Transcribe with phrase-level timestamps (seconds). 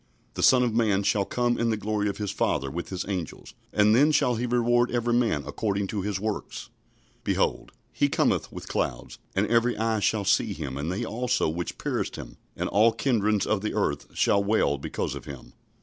[0.33, 3.53] "The Son of man shall come in the glory of his Father with his angels;
[3.71, 6.71] and then shall he reward every man according to his works."
[7.23, 11.77] "Behold, he cometh with clouds; and every eye shall see him, and they also which
[11.77, 15.53] pierced him: and all kindreds of the earth shall wail because of him."